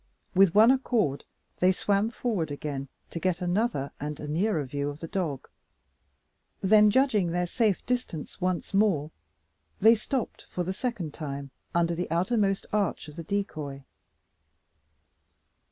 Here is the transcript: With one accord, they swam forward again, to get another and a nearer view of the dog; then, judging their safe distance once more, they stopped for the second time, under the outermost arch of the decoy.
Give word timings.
With 0.33 0.55
one 0.55 0.71
accord, 0.71 1.25
they 1.59 1.71
swam 1.71 2.09
forward 2.09 2.49
again, 2.49 2.87
to 3.11 3.19
get 3.19 3.39
another 3.39 3.91
and 3.99 4.19
a 4.19 4.27
nearer 4.27 4.63
view 4.63 4.89
of 4.89 4.99
the 4.99 5.07
dog; 5.07 5.47
then, 6.59 6.89
judging 6.89 7.27
their 7.27 7.45
safe 7.45 7.85
distance 7.85 8.41
once 8.41 8.73
more, 8.73 9.11
they 9.79 9.93
stopped 9.93 10.47
for 10.49 10.63
the 10.63 10.73
second 10.73 11.13
time, 11.13 11.51
under 11.75 11.93
the 11.93 12.09
outermost 12.09 12.65
arch 12.73 13.07
of 13.09 13.15
the 13.15 13.23
decoy. 13.23 13.83